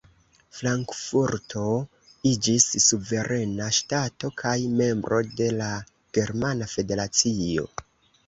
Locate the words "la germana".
5.59-6.73